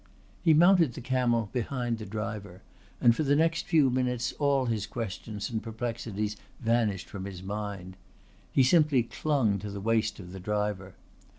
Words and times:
He 0.43 0.55
mounted 0.55 0.93
the 0.93 0.99
camel 1.01 1.51
behind 1.53 1.99
the 1.99 2.07
driver, 2.07 2.63
and 2.99 3.15
for 3.15 3.21
the 3.21 3.35
next 3.35 3.67
few 3.67 3.91
minutes 3.91 4.33
all 4.39 4.65
his 4.65 4.87
questions 4.87 5.47
and 5.51 5.61
perplexities 5.61 6.37
vanished 6.59 7.07
from 7.07 7.25
his 7.25 7.43
mind. 7.43 7.97
He 8.51 8.63
simply 8.63 9.03
clung 9.03 9.59
to 9.59 9.69
the 9.69 9.79
waist 9.79 10.19
of 10.19 10.31
the 10.31 10.39
driver. 10.39 10.95